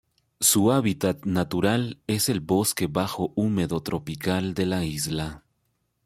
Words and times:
Su 0.39 0.71
hábitat 0.71 1.25
natural 1.27 1.99
es 2.07 2.27
el 2.29 2.39
bosque 2.39 2.87
bajo 2.87 3.33
húmedo 3.35 3.83
tropical 3.83 4.55
de 4.55 4.65
la 4.65 4.83
isla. 4.83 5.43